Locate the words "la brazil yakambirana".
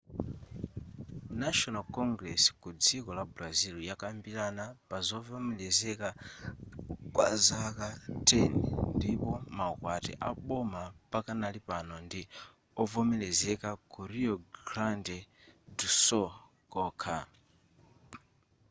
3.17-4.65